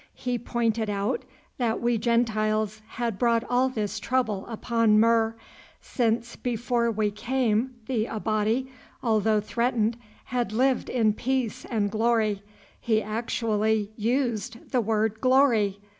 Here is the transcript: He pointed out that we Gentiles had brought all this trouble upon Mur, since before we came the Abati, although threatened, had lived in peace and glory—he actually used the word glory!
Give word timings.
He 0.15 0.39
pointed 0.39 0.89
out 0.89 1.25
that 1.59 1.79
we 1.79 1.99
Gentiles 1.99 2.81
had 2.87 3.19
brought 3.19 3.43
all 3.47 3.69
this 3.69 3.99
trouble 3.99 4.47
upon 4.47 4.99
Mur, 4.99 5.35
since 5.79 6.35
before 6.35 6.89
we 6.89 7.11
came 7.11 7.75
the 7.85 8.07
Abati, 8.07 8.67
although 9.03 9.39
threatened, 9.39 9.97
had 10.23 10.51
lived 10.51 10.89
in 10.89 11.13
peace 11.13 11.65
and 11.65 11.91
glory—he 11.91 13.03
actually 13.03 13.91
used 13.95 14.71
the 14.71 14.81
word 14.81 15.21
glory! 15.21 15.79